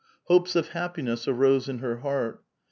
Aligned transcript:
Hopes 0.23 0.55
of 0.55 0.69
happiness 0.69 1.27
arose 1.27 1.69
in 1.69 1.77
her 1.77 1.97
heart. 1.97 2.43